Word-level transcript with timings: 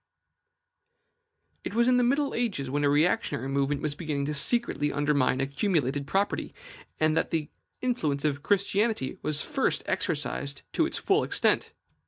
It 1.63 1.75
was 1.75 1.87
in 1.87 1.97
the 1.97 2.03
middle 2.03 2.33
ages, 2.33 2.71
when 2.71 2.83
a 2.83 2.89
reactionary 2.89 3.47
movement 3.47 3.83
was 3.83 3.93
beginning 3.93 4.25
to 4.25 4.33
secretly 4.33 4.91
undermine 4.91 5.39
accumulated 5.39 6.07
property, 6.07 6.55
that 6.97 7.29
the 7.29 7.51
influence 7.81 8.25
of 8.25 8.41
Christianity 8.41 9.19
was 9.21 9.43
first 9.43 9.83
exercised 9.85 10.63
to 10.73 10.87
its 10.87 10.97
full 10.97 11.23
extent. 11.23 11.71